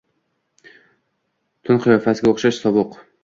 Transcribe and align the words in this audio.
Tund 1.69 1.85
qiyofasiga 1.85 2.33
o’xshash 2.35 2.63
sovuq 2.65 2.99